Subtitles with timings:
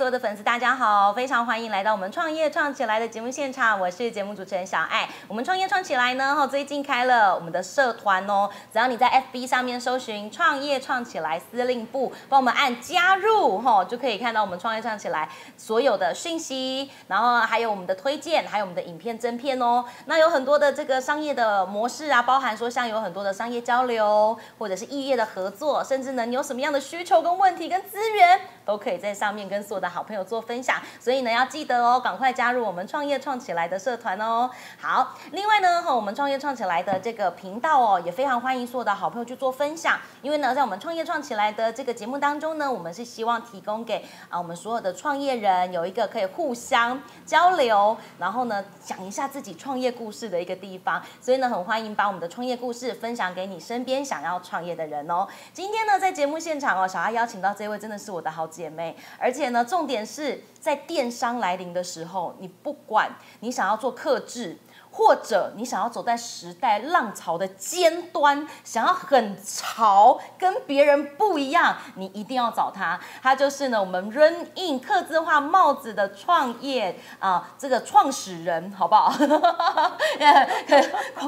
[0.00, 5.06] 所有的粉丝，大家好，非常欢迎来到我们创业创起来的节目现场，我是节目主持人小爱。
[5.28, 15.28] 我们创业创起来呢，哈，最近开了我们的社团哦，只要你在 FB 上面搜寻“创业创起来司令部”，帮我们按加入，哈，就可以看到我们创业创起来
[15.58, 19.84] 所有的讯息，然后还有我们的推荐，还有我们的影片真片哦。
[20.06, 28.40] 那有很多的这个商业的模式啊，包含说像有很多的商业交流，或者是异业的合作，甚至呢，你有什么样的需求跟问题跟资源。
[28.62, 34.48] 都可以在上面跟所有的好朋友做分享，所以呢要记得哦，赶快加入我们创业创起来的社团哦。
[34.80, 55.28] 好，另外呢和我们创业创起来的这个频道哦，也非常欢迎所有的好朋友去做分享，因为呢在我们创业创起来的这个节目当中呢，我们是希望提供给啊我们所有的创业人有一个可以互相交流，然后呢讲一下自己创业故事的一个地方，所以呢很欢迎把我们的创业故事分享给你身边想要创业的人哦。
[55.52, 58.70] 今天呢在节目现场哦，小阿邀请到这位真的是我的好姐。
[58.70, 64.58] 妹，而且呢，重重点是在电商来临的时候，你不管你想要做克制。
[64.92, 72.98] 或者你想要走在时代浪潮的尖端，想要很潮，跟别人不一样，你一定要找他。
[73.22, 79.12] 他就是呢，我们 Run In 刻字化帽子的创业啊，这个创始人，好不好？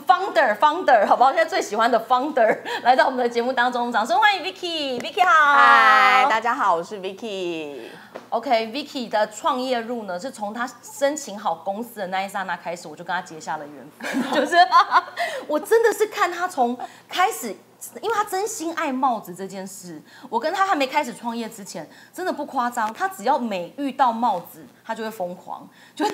[0.07, 1.33] Founder Founder，好不好？
[1.33, 7.83] 现在最喜欢的 Founder 来到我们的节目当中，掌声欢迎 Vicky，Vicky 好，嗨，大家好，我是 Vicky。
[8.29, 14.23] OK，Vicky 的创业路呢，是从他申请好公司的那一刹那开始，我就跟他结下了缘分。
[14.33, 14.57] 就是
[15.47, 17.55] 我真的是看他从开始，
[18.01, 20.01] 因为他真心爱帽子这件事。
[20.31, 25.69] 我跟他还没开始创业之前，真的不夸张，他只要每遇到帽子，他就会疯狂。
[25.95, 26.05] 就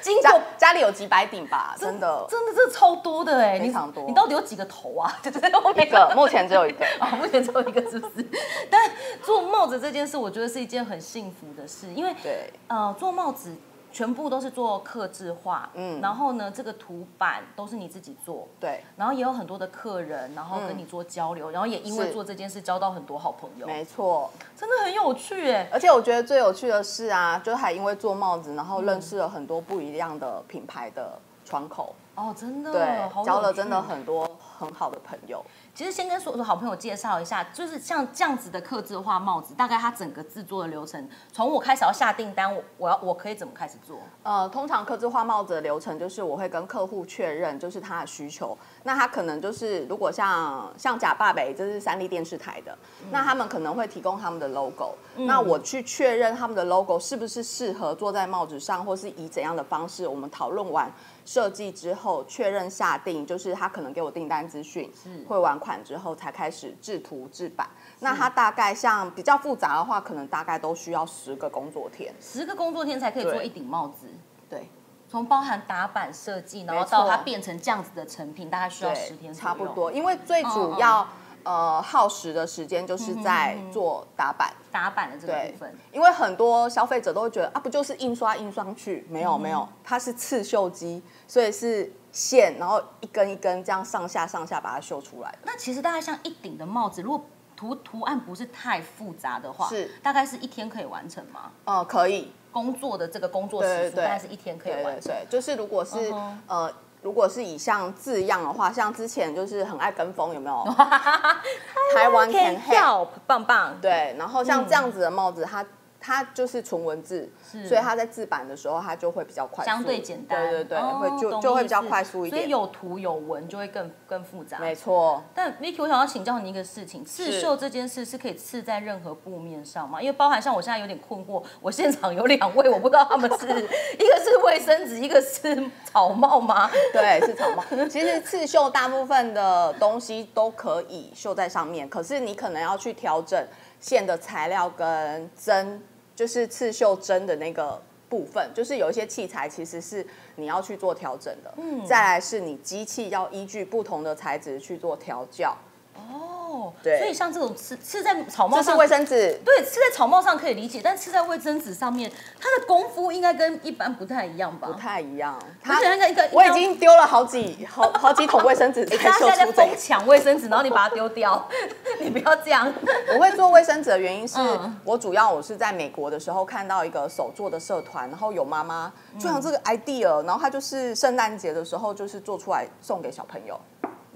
[0.00, 4.04] 经过家里有几百顶吧，真的，真的这超多的哎，非常多。
[4.04, 5.12] 你到底有几个头啊？
[5.22, 8.26] 就一个，目前只有一个啊，目前只有一个，是不是？
[8.70, 8.90] 但
[9.22, 13.54] 做帽子这件事，我觉得是一件很幸福的事，因为对，呃，做帽子。
[13.96, 35.42] 全部都是做刻字化，嗯，然后呢，这个图版都是你自己做，对，然后也有很多的客人，然后跟你做交流，然后也因为做这件事交到很多好朋友，没错，真的很有趣哎，而且我觉得最有趣的是啊，就是还因为做帽子，然后认识了很多不一样的品牌的窗口，哦，真的，对，交了真的很多很好的朋友。
[35.76, 43.98] 其实先跟所有的好朋友介绍一下，就是像这样子的刻字化帽子，大概它整个制作的流程，从我开始要下订单，我我要我可以怎么开始做？
[44.22, 48.56] 呃，通常刻字化帽子的流程就是我会跟客户确认，就是他的需求。
[48.84, 52.74] 那他可能就是如果像像假爸北，这是三立电视台的，
[53.10, 60.90] 那他们可能会提供他们的 logo，那我去确认他们的 logo 是不是适合做在帽子上，或是以怎样的方式，我们讨论完。
[61.26, 64.90] 设计之后确认下定，就是他可能给我订单资讯，
[65.28, 67.68] 汇完款之后才开始制图制版。
[68.00, 74.06] 那他大概像比较复杂的话，可能大概都需要十个工作天，十个工作天才可以做一顶帽子。
[74.48, 74.70] 对，
[75.08, 79.92] 从包含打版设计，然后到它变成这样子的成品，大概需要十天差不多。
[79.92, 81.06] 因为最主要。
[81.46, 85.72] 呃，耗时的时间就是在做打板，打板的这个部分。
[85.92, 89.06] 因为很多消费者都会觉得啊，不就是印刷印上去？
[89.08, 95.32] 没有没有，它是刺绣机，所以是线，然后一根一根这样上下上下把它绣出来。
[95.44, 97.24] 那其实大概像一顶的帽子，如果
[97.54, 101.52] 图图案不是太复杂的话，是大概是一天可以完成吗？
[101.66, 102.32] 呃，可以。
[102.50, 105.12] 工作的这个工作时数大概是一天可以完成。
[105.12, 106.12] 对，就是如果是
[106.48, 106.74] 呃。
[107.06, 110.64] 如果是以像字样的话，像之前就是很爱跟风，有没有？
[111.94, 113.80] 台湾 can help，棒棒。
[113.80, 115.64] 对，然后像这样子的帽子，它。
[115.98, 117.28] 它就是纯文字，
[117.66, 122.40] 所以它在制版的时候，它就会比较快，相对简单，对对对，会就就会比较快速一点。
[122.40, 124.58] 所以有图有文就会更更复杂。
[124.58, 125.20] 没错。
[125.34, 130.00] 但 Vicky，我想要请教你一个事情：刺绣这件事是可以刺在任何布面上吗？
[130.00, 136.70] 因为包含像我现在有点困惑，我现场有两位，我不知道他们是一个是卫生纸，一个是草帽吗？
[136.94, 137.62] 对，是草帽。
[137.90, 143.46] 其实刺绣大部分的东西都可以绣在上面，可是你可能要去调整
[143.80, 145.82] 线的材料跟针。
[146.14, 147.78] 就是刺绣针的那个
[148.08, 151.52] 部分，就是有一些器材其实是你要去做调整的。
[151.58, 155.54] 嗯，再来是你机器要依据不同的材质去做调教。
[155.94, 156.35] 哦。
[156.82, 159.40] 对，所以像这种吃吃在草帽上，这是卫生纸。
[159.44, 162.10] 对，吃在草帽上可以理解，但吃在卫生纸上面，
[162.40, 164.68] 它的功夫应该跟一般不太一样吧？
[164.68, 165.38] 不太一样。
[165.64, 168.96] 而且那个一个，我已经丢了好几好好几桶卫生纸， 在
[169.36, 171.48] 在疯抢卫生纸，然后你把它丢掉，
[172.00, 172.72] 你不要这样。
[173.14, 174.38] 我会做卫生纸的原因是
[174.84, 183.58] 我主要我是在美国的时候看到一个手做的社团，然后有妈妈就像这个 idea，然后他就是圣诞节的时候就是做出来送给小朋友。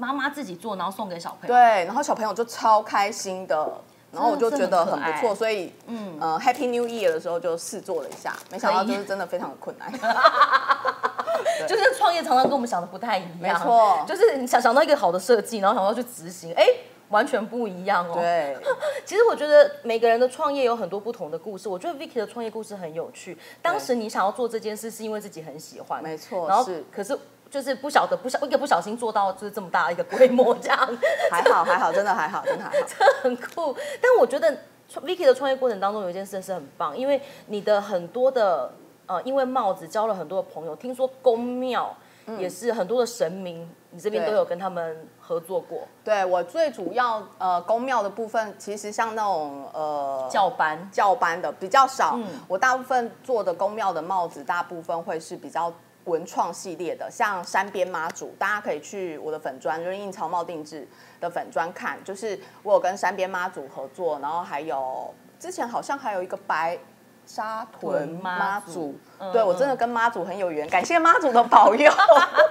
[0.00, 1.54] 妈妈自己做，然后送给小朋友。
[1.54, 3.70] 对，然后小朋友就超开心的。
[4.12, 9.88] 然后我就觉得很不错，所以嗯呃 Happy New Year 的时候就试做了一下，没想到就是真的非常的困难。
[11.68, 16.66] 就是创业常常跟我们想的不太一样，没错就是你想想到一个好的设计，然后想到去执行，哎，
[17.10, 18.58] 完全不一样哦。，对，
[19.06, 23.38] 其实我觉得每个人的创业有很多不同的故事，我觉得 Vicky 的创业故事很有趣。
[23.62, 27.16] 当时你想要做这件事，是因为自己很喜欢，没错然后是可是
[27.50, 30.78] 就是不晓得不小一个不小心做到就是这么大的一个规模，这样
[31.30, 32.86] 还好还好，真的还好，真的还好。
[33.22, 33.74] 很酷。
[34.00, 34.56] 但我觉得
[34.94, 38.70] Vicky 的创业过程当中有一件事是很棒，因为你的很多的
[39.06, 41.92] 呃，因为帽子交了很多的朋友，听说宫庙
[42.38, 50.88] 也是很多的神明，你这边都有跟他们合作过对我最主要呃宫庙的部分，其实像那种呃教班。
[50.92, 55.72] 教班的比较少，嗯我大部分做的宫庙的帽子，大部分会是比较
[56.10, 60.86] 文创系列的，像山边妈祖，大家可以去我的粉砖，就是印钞帽定制
[61.20, 66.78] 的粉砖看，就是我有跟山边妈祖合作，然后还有之前好像还有一个白。
[67.26, 68.98] 沙屯妈祖
[69.32, 71.88] 对我真的跟妈祖很有缘，感谢妈祖的保佑。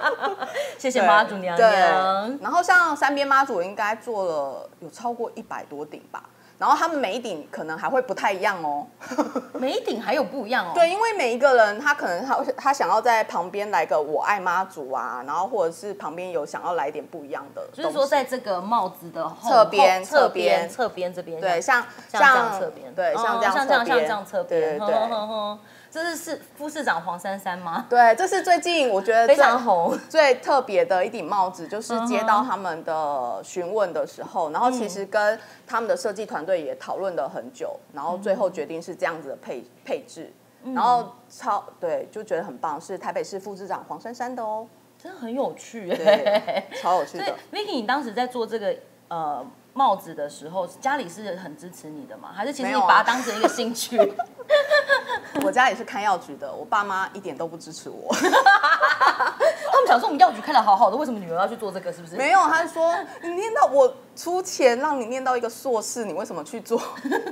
[0.78, 2.38] 谢谢对妈祖娘对娘。
[2.40, 6.24] 然后像山边妈祖，我应该做了有超过一百多顶吧。
[6.60, 8.86] 然后他们每一顶可能还会不太一样哦。
[9.54, 10.72] 每一顶还有不一样哦。
[10.74, 20.68] 对，因为每一个人他可能他他想要在旁边来个我爱妈祖啊，然后或者是旁边有想要来一点不一样的就是说在这个帽子的后侧边后侧侧边。
[20.68, 24.94] 侧边这边，对像像这样侧边，对哦像这样侧像这样像这边样侧边，对对对。
[24.94, 25.58] 呵呵呵
[25.90, 27.86] 这是是副市长黄珊珊吗？
[27.90, 40.32] 对，这是最近我觉得 非常红， 最特别的一顶帽子，就是接嗯到他们的询问的时候，然后其实跟他们的设计团队也讨论了很久，然后最后决定是这样子的配配置，
[40.62, 44.66] 嗯然后超对就觉得很棒，是台北市副市长黄珊珊的哦，
[44.96, 47.36] 真的很有趣对哎。，超有趣所以的。
[47.52, 48.74] Vicky，你当时在做这个
[49.08, 52.30] 呃帽子的时候，家里是很支持你的吗？
[52.34, 53.98] 还是其实你把它当成一个兴趣？
[55.44, 58.12] 我家也是开药局的，我爸妈一点都不支持我。
[59.72, 61.92] 他们想说我们药局开的好好的，为什么女儿要去做这个？
[61.92, 62.16] 是不是？
[62.16, 66.82] 没有，他说你念到我出钱让你念到一个硕士，你为什么去做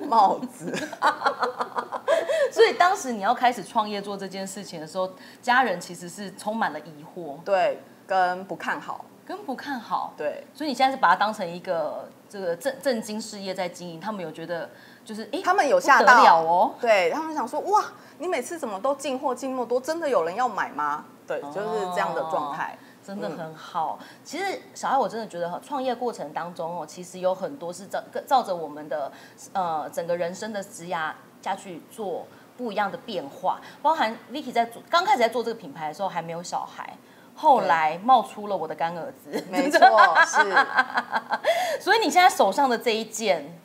[0.07, 0.73] 帽子？
[2.53, 5.11] 所以当时你要开始创业做这件事情的时候，
[5.43, 9.05] 家人其实是充满了疑惑，对，跟不看好。
[9.27, 10.15] 跟不看好。
[10.17, 14.69] 对，所以你现在是把它当成一个这个正正经事业在经营，他们有觉得
[15.05, 16.75] 就是哎，他们有吓不到了哦。
[16.81, 17.85] 对他们想说哇，
[18.19, 21.05] 你每次怎么都进货进那么多，真的有人要买吗？
[21.27, 22.79] 对，就是这样的状态。
[23.05, 23.99] 真的很好。
[24.23, 29.11] 其实小爱，我真的觉得哈，创业过程当中哦，其实有很多是照照着我们的
[29.55, 31.11] 呃整个人生的职涯
[31.41, 32.27] 下去做
[32.59, 36.99] 不一样的变化，包含 Vicky 在做刚开始在做这个品牌的时候还没有小孩。
[37.41, 39.79] 后来冒出了我的干儿子，没错，
[40.27, 43.57] 是所以你现在手上的这一件，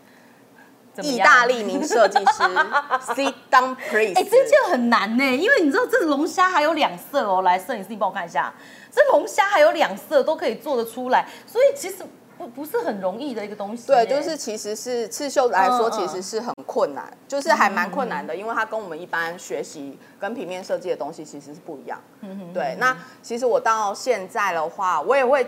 [1.01, 2.43] 意大利名设计师
[3.15, 4.13] Sit Down Please。
[4.13, 7.41] 哎、这件很难呢，因为你知道这龙虾还有两色哦。
[7.41, 8.53] 来，摄影师你帮我看一下，
[8.91, 12.05] 这龙虾还有两色都可以做得出来，所以其实
[12.43, 21.99] 不不是很容易的一个东西对，就是其实是刺绣来说，其实是很困难，就是还蛮困难的，因为它跟我们一般学习跟平面设计的东西其实是不一样。
[22.53, 25.45] 对，那其实我到现在的话，我也会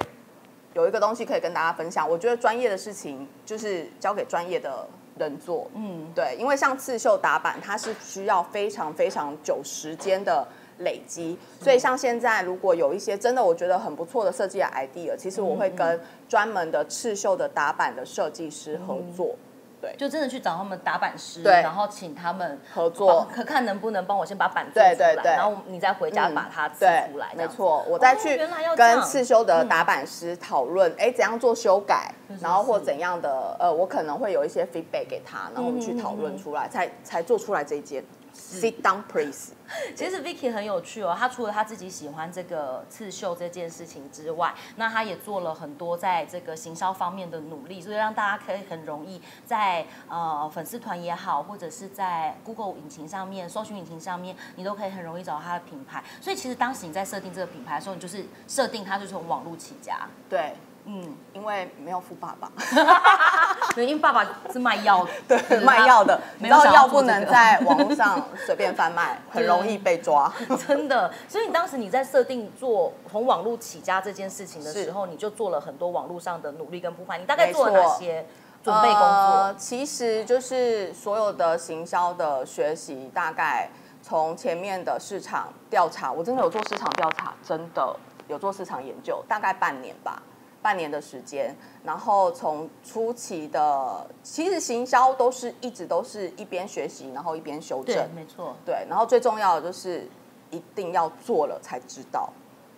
[0.74, 2.10] 有一个东西可以跟大家分享。
[2.10, 4.88] 我觉得专业的事情就是交给专业的
[5.18, 5.70] 人做。
[5.74, 10.48] 嗯，对，因为像刺绣打板，它是需要非常非常久时间的
[10.80, 19.36] 累积，所以像现在如果有一些真的我觉得很不错的设计的 idea，其实我会跟专门的刺绣的打板的设计师合作。
[19.82, 19.96] 对。
[19.98, 21.54] 就真的去找他们打板师，对。
[21.62, 23.28] 然后请他们合作。
[23.34, 25.16] 可看能不能帮我先把板做出来，对。
[25.16, 26.80] 对对然后你再回家把它刺
[27.12, 28.40] 出来，没错，我再哦去
[28.76, 38.04] 跟刺绣的打板师讨论，哎、怎样做修改，是然后或怎样的，呃，我可能会有一些 feedback 给他，然后我们去讨嗯论出来，才才做出来这一件
[38.36, 39.54] sit down please。
[39.96, 56.04] 其实 Vicky 很有趣哦，她除了她自己喜欢这个刺绣这件事情之外，那她也做了很多在这个行销方面的努力，所以让大家可以很容易在呃粉丝团也好，或者是在 Google 引擎上面、搜寻引擎上面，你都可以很容易找到它的品牌。
[56.22, 62.66] 所以其实当时你在设定这个品牌的时候，你就是设定它就是从网络起家，对，嗯，因为没有富爸爸，对，
[63.78, 70.32] 因为爸爸是卖药的， 卖药的，你没有想要知道药不能在网络上随便贩卖， 很容易被抓。
[70.68, 77.18] 真的，所以你当时你在设定做从网络起家这件事情的时候，你就做了很多网络上的努力跟铺排。
[77.18, 78.26] 你大概做了哪些
[78.64, 79.08] 准备工作？
[79.08, 83.70] 呃，其实就是所有的行销的学习，大概
[84.02, 87.96] 从前面的市场调查，我真的有做市场调查，真的
[88.28, 90.22] 有做市场研究，大概半年吧。
[90.66, 100.10] 半年的时间，然后从初期的其实行销都是一直都是一边学习，然后一边修正对，，没错，对，然后最重要的就是
[100.50, 102.34] 一定要做了才知道，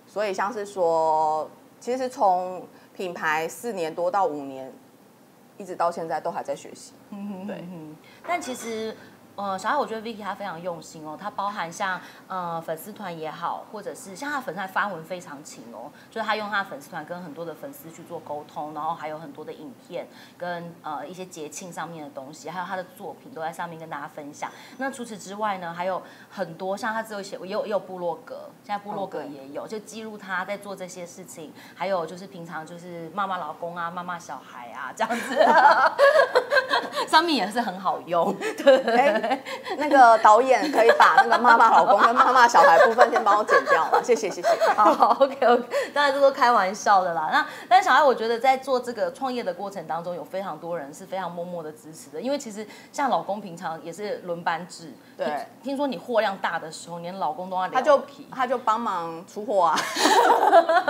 [0.06, 2.62] 所以像是说，其实从
[2.94, 4.70] 品牌四年多到五年，
[5.56, 7.56] 一直到现在都还在学习，对。
[7.72, 7.96] 嗯，
[8.28, 8.94] 但其实。
[9.38, 20.08] 呃，小爱，我觉得 Vicky 她非常用心哦，她包含像呃粉丝团也好，或者是像她粉丝团发文非常勤哦，就是她用她的粉丝团跟很多的粉丝去做沟通，然后还有很多的影片
[20.40, 24.50] 跟呃一些节庆上面的东西，还有她的作品都在上面跟大家分享。
[24.80, 26.02] 那除此之外呢，还有
[26.32, 35.38] 很多像她只有写，也有也有部落格，现在部落格也有，就记录她在做这些事情，还有就是平常就是骂骂老公啊，骂骂小孩啊这样子，
[37.08, 38.36] 上面也是很好用。
[39.28, 39.40] 哎，
[39.78, 44.04] 那个导演可以把那个妈妈老公跟妈妈小孩部分先帮我剪掉了？
[44.04, 44.48] 谢谢谢谢。
[44.76, 47.30] 好，OK OK，当然这都开玩笑的啦。
[47.32, 55.28] 那但小孩，我觉得在做这个创业的过程当中，有非常多人是非常默默的支持的，因为其实像老公平常也是轮班制，对
[55.62, 58.02] 听听说你货量大的时候，连老公都要他就
[58.34, 59.80] 他就帮忙出货啊，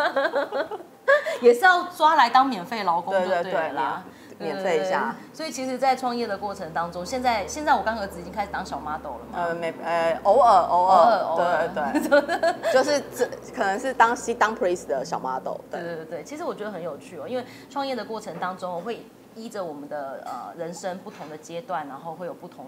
[1.41, 4.03] 也是要抓来当免费劳工就对对对啦。
[4.39, 5.15] 免免费一下。
[5.33, 9.39] 所以其实，在创业的过程当中，现在现在我刚儿子已经开始当小 model 了嘛。
[9.39, 12.19] 呃，没呃，偶尔偶偶尔尔，偶尔对对
[12.61, 15.79] 对， 就是这可能是当西当 priest 的小 model，对。
[15.79, 22.65] 对对对对，其实我觉得很有趣哦，因为创业的过程当中，我会依着我们的呃人生不同的阶段，然后会有不同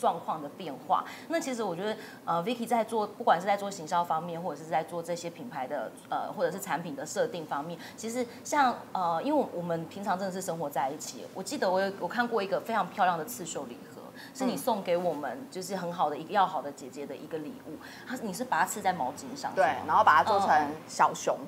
[0.00, 1.04] 状况的变化。
[1.28, 11.26] 那其实我觉得呃，Vicky 在做，不管是在做行销方面，或者是在做这些品牌的呃，或者是产品的设定方面，其实像呃，因为我们平常真的是生活在一起。
[11.34, 14.00] 我记得我有我看过一个非常漂亮的刺绣礼盒。
[14.34, 17.78] 是你送给我们，就是很好的一个要好的姐姐的一个礼物。
[18.06, 21.38] 它你是把它刺在毛巾上，对，然后把它做成嗯小熊。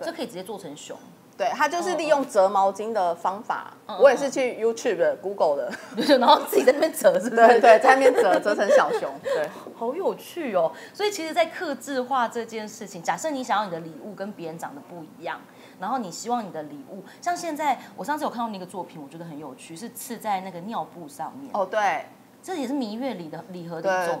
[0.00, 0.96] 这可以直接做成熊。
[1.42, 7.48] 对，他就是利用折毛巾的方法，嗯我也是去 YouTube 的、Google 的， 对，然后自己在那边折，是不是？
[7.48, 9.48] 对对，在那边折折成小熊，对。
[9.74, 10.70] 好有趣哦。
[10.94, 15.40] 所以其实，在克制化这件事情，假设你想要你的礼物跟别人长得不一样，
[15.80, 21.50] 然后你希望你的礼物，像现在我上次有看到那个作品，我觉得很有趣，是刺在那个尿布上面。
[21.52, 22.06] 哦，对，
[22.40, 24.20] 这也是蜜月礼的礼盒的一种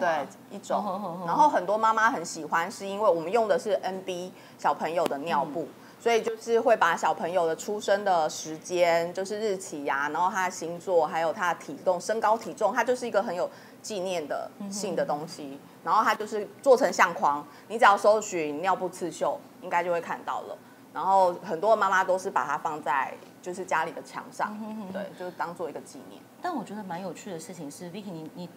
[0.50, 1.22] 对，一种。
[1.24, 5.68] 然后很多妈妈很喜欢，是因为我们用的是 NB 小朋友的尿布。
[6.02, 13.48] 所以就是会把小朋友的出生的时间，就是日期呀、然后他的星座，还有他的体重、身高、体重，它就是一个很有
[13.80, 15.60] 纪念的性的东西。
[15.84, 20.58] 然后它就是做成相框，你只要搜寻尿布刺绣，应该就会看到了。
[20.92, 24.56] 然后很多妈妈都是把它放在就是家里的墙上，
[24.92, 26.22] 对，就是当做一个纪念。
[26.40, 28.48] 但我觉得蛮有趣的事情是，Vicky，你你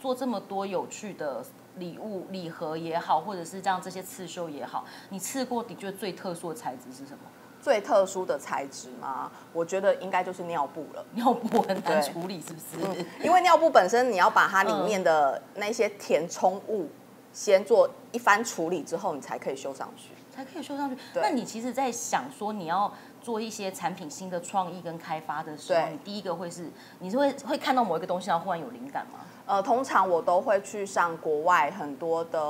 [0.00, 1.44] 做这么多有趣的
[1.76, 7.18] 礼物礼盒也好，或者是这样这些刺绣也好，你刺过的确最特殊的材质是什么？
[7.60, 9.30] 最特殊的材质吗？
[9.52, 11.04] 我觉得应该就是尿布了。
[11.12, 13.06] 尿布很难处理，是不是？
[13.22, 16.90] 因为尿布本身，你要把它里面的那些填充物
[17.32, 20.10] 先做一番处理之后，你才可以修上去。
[20.34, 20.96] 才可以修上去。
[21.14, 29.20] 那你其实，在想说你要做一些产品新的创意跟开发的时候，你第一个会是，你是会会看到某一个东西，然后忽然有灵感吗？
[29.46, 32.40] 呃，通常我都会去上国外很多的，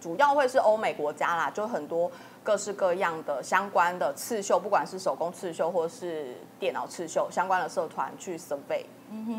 [0.00, 2.10] 主要会是欧美国家啦，就很多
[2.42, 8.84] 各式各样的相关的刺绣，不管是手工刺绣或是电脑刺绣相关的社团去 survey，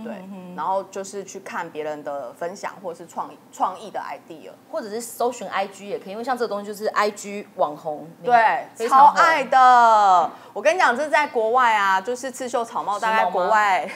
[0.04, 0.24] 对，
[0.56, 4.52] 然后就是去看别人的分享或者是创意创意的 idea。
[4.72, 10.32] 或者是搜寻 IG 也可以，因为像这个东西就是 IG 网红，对，超爱的。
[10.54, 13.88] 我跟你讲，这在国外啊，就是刺绣草帽，大概国外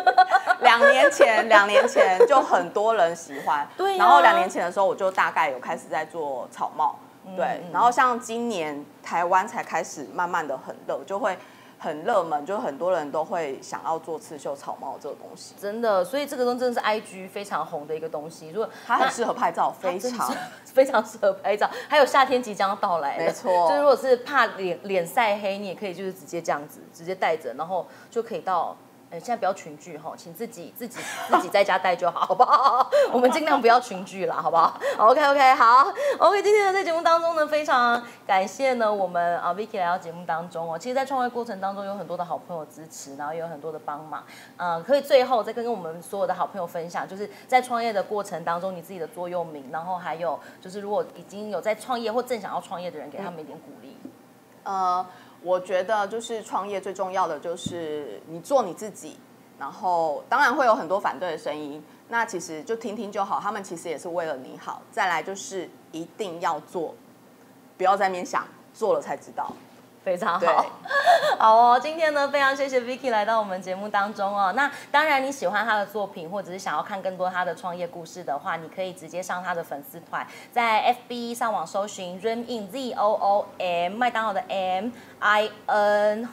[0.60, 3.66] 两年前，两年前就很多人喜欢。
[3.96, 6.96] 然后两年前的时候，我就大概有开始在做草帽。
[7.30, 11.36] 嗯对，然后像今年台湾才开始慢慢的很热，就会
[11.78, 15.54] 很热门，就很多人都会想要做刺绣草帽这个东西。
[15.60, 18.50] 真的，所以这个东西真的是 IG 非常红的一个东西。
[18.50, 20.34] 如果它很适合拍照，非常
[20.66, 28.76] 非常适合拍照，还有夏天即将到来了，没错就是如果是怕脸脸晒黑，你也可以就是直接这样子，直接戴着，然后就可以到。
[29.10, 32.88] 呃，现在不要群聚哈，请自己自己自己在家戴就好，好不好？
[33.12, 36.40] 我们尽量不要群聚啦，好不好？OK OK，好，OK。
[36.40, 40.78] 今天呢，在节目当中呢，非常感谢呢我们啊 Vicky 来到节目当中哦。
[40.78, 44.22] 其实，在创业过程当中有很多的好朋友支持，然后也有很多的帮忙。
[44.56, 53.96] 呃，可以最后再跟我们所有的好朋友分享，就是在创业的过程当中，你自己的座右铭，然后还有就是如果已经有在创业或正想要创业的人，给他们一点鼓励。
[54.62, 55.04] 呃，
[55.42, 59.18] 我觉得就是创业最重要的就是你做你自己，
[59.58, 64.82] 然后当然会有很多反对的声音，那其实就听听就好，他们其实也是为了你好。
[64.90, 66.94] 再来就是一定要做，
[67.76, 69.52] 不要在面想，做了才知道。
[70.02, 70.66] 非常好，
[71.38, 71.78] 好哦。
[71.80, 74.52] 今天呢，非常谢谢 Vicky 来到我们节目当中哦。
[74.56, 86.28] 那当然，你喜欢他的作品，或者是想要看更多他的创业故事的话，你可以直接上他的粉丝团，在 FB 上网搜寻 REM IN Z O O M 麦当劳的 M I N。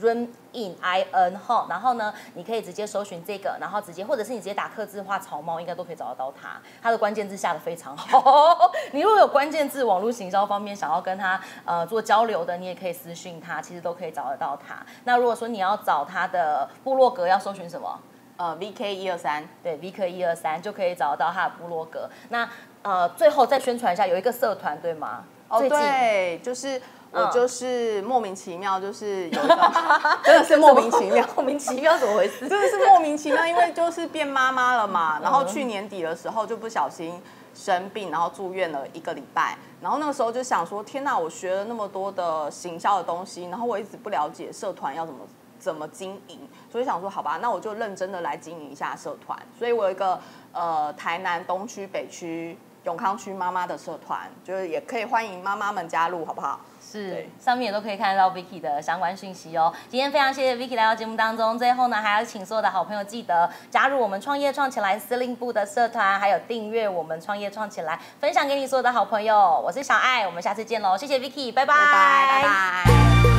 [0.00, 6.60] Run in I N 哈，然后呢，你可以直接搜寻这个，然后直接或者是你直接打刻字化草帽，应该都可以找得到它。
[6.82, 8.72] 它的关键字下的非常好。
[8.92, 14.84] 你如果有关键字网络行销方面想要跟他呃做交流的，你也可以私讯他，其实都可以找得到他。
[15.04, 18.00] 那如果说你要找他的部落格，要搜寻什么？
[18.36, 22.08] 呃，VK 一二三，对，VK 一二三就可以找得到他的部落格。
[22.28, 22.48] 那
[22.82, 25.24] 呃，最后再宣传一下，有一个社团对吗？
[25.48, 29.72] 哦，对，就是我嗯就是莫名其妙，就是有一个
[30.24, 32.46] 真的是莫名其妙， 莫名其妙怎么回事？
[32.48, 37.20] 真的是莫名其妙，因为就是变妈妈了嘛，然后去年底的时候就不小心
[37.54, 45.20] 生病，然后住院了一个礼拜，然后那个时候就想说，天哪，我学了那么多的行销的东西，然后我一直不了解社团要怎么
[45.58, 46.38] 怎么经营，
[46.70, 50.20] 所以想说，好吧，那我就认真的来经营一下社团，所以我有一个
[50.52, 52.58] 呃台南东区、北区。
[52.88, 56.58] 永康区妈妈的社团，就是也可以欢迎妈妈们加入，好不好？
[56.80, 59.70] 是，上面也都可以看得到 Vicky 的相关讯息哦。
[59.90, 69.60] 今天非常谢谢 Vicky 来到节目当中，最后呢，还要请所有的好朋友记得加入我们创业创起来司令部的社团，还有订阅我们创业创起来，分享给你所有的好朋友。
[69.62, 73.37] 我是小爱，我们下次见喽，谢谢 Vicky，拜拜，拜拜，拜拜。